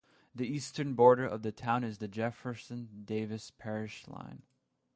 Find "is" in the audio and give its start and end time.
1.83-1.99